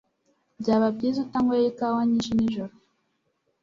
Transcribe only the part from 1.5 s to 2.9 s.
ikawa nyinshi nijoro